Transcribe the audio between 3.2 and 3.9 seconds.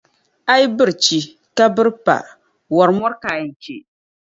ka a yɛn che.